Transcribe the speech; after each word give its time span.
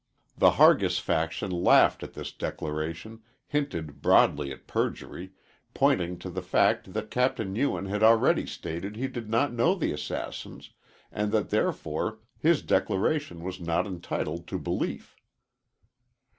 The 0.35 0.53
Hargis 0.53 0.97
faction 0.97 1.51
laughed 1.51 2.01
at 2.01 2.13
this 2.13 2.31
declaration, 2.31 3.21
hinted 3.45 4.01
broadly 4.01 4.51
at 4.51 4.65
perjury, 4.65 5.33
pointing 5.75 6.17
to 6.17 6.31
the 6.31 6.41
fact 6.41 6.93
that 6.93 7.11
Capt. 7.11 7.39
Ewen 7.39 7.85
had 7.85 8.01
already 8.01 8.47
stated 8.47 8.95
he 8.95 9.07
did 9.07 9.29
not 9.29 9.53
know 9.53 9.75
the 9.75 9.91
assassins, 9.91 10.71
and 11.11 11.31
that 11.33 11.51
therefore 11.51 12.17
his 12.39 12.63
declaration 12.63 13.43
was 13.43 13.59
not 13.59 13.85
entitled 13.85 14.47
to 14.47 14.57
belief. 14.57 15.15